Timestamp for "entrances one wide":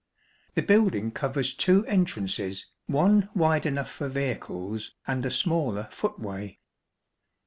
1.85-3.67